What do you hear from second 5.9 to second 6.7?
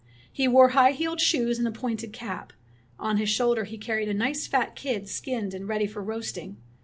roasting.